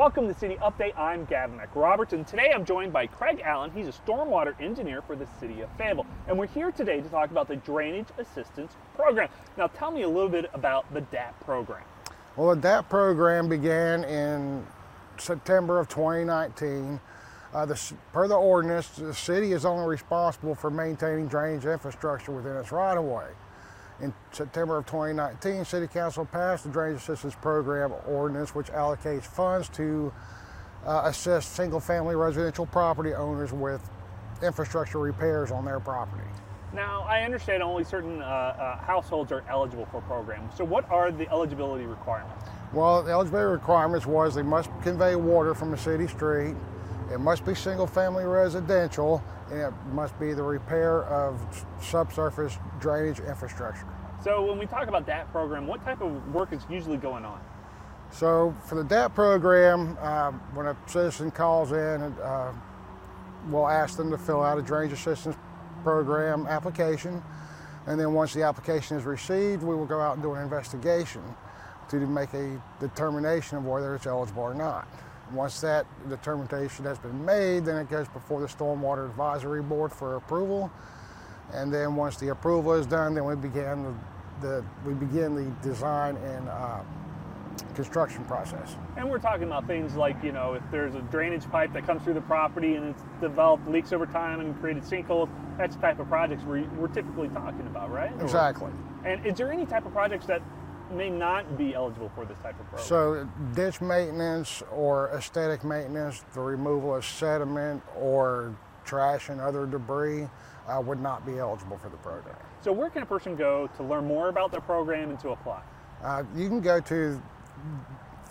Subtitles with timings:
[0.00, 0.96] Welcome to City Update.
[0.96, 3.70] I'm Gavin McRoberts, and today I'm joined by Craig Allen.
[3.70, 7.30] He's a stormwater engineer for the City of Fayetteville, and we're here today to talk
[7.30, 9.28] about the Drainage Assistance Program.
[9.58, 11.82] Now, tell me a little bit about the DAP program.
[12.34, 14.66] Well, the DAP program began in
[15.18, 16.98] September of 2019.
[17.52, 22.56] Uh, the, per the ordinance, the city is only responsible for maintaining drainage infrastructure within
[22.56, 23.26] its right of way.
[24.02, 29.68] In September of 2019, City Council passed the Drainage Assistance Program ordinance, which allocates funds
[29.70, 30.10] to
[30.86, 33.82] uh, assist single family residential property owners with
[34.42, 36.24] infrastructure repairs on their property.
[36.72, 40.56] Now, I understand only certain uh, uh, households are eligible for programs.
[40.56, 42.46] So, what are the eligibility requirements?
[42.72, 46.54] Well, the eligibility requirements was they must convey water from a city street,
[47.10, 53.18] it must be single family residential, and it must be the repair of subsurface drainage
[53.20, 53.86] infrastructure.
[54.22, 57.40] So, when we talk about that program, what type of work is usually going on?
[58.12, 62.52] So, for the DAP program, uh, when a citizen calls in, uh,
[63.48, 65.36] we'll ask them to fill out a drainage assistance
[65.82, 67.22] program application.
[67.86, 71.22] And then once the application is received, we will go out and do an investigation
[71.88, 74.86] to make a determination of whether it's eligible or not.
[75.32, 80.16] Once that determination has been made, then it goes before the Stormwater Advisory Board for
[80.16, 80.70] approval.
[81.52, 83.94] And then once the approval is done, then we begin the,
[84.40, 86.80] the we begin the design and uh,
[87.74, 88.76] construction process.
[88.96, 92.02] And we're talking about things like, you know, if there's a drainage pipe that comes
[92.02, 95.28] through the property and it's developed leaks over time and created sinkholes,
[95.58, 98.12] that's the type of projects we're, we're typically talking about, right?
[98.20, 98.70] Exactly.
[99.04, 100.42] Or, and is there any type of projects that
[100.90, 102.86] may not be eligible for this type of program?
[102.86, 110.28] So ditch maintenance or aesthetic maintenance, the removal of sediment or trash and other debris
[110.68, 112.36] uh, would not be eligible for the program.
[112.62, 115.62] So where can a person go to learn more about the program and to apply?
[116.02, 117.20] Uh, you can go to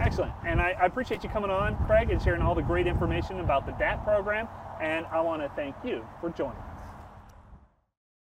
[0.00, 0.32] Excellent.
[0.46, 3.66] And I, I, appreciate you coming on, Craig, and sharing all the great information about
[3.66, 4.48] the DAP program.
[4.80, 6.69] And I want to thank you for joining.